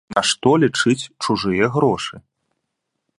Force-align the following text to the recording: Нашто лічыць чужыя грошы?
Нашто 0.17 0.53
лічыць 0.63 1.09
чужыя 1.25 1.65
грошы? 1.77 2.15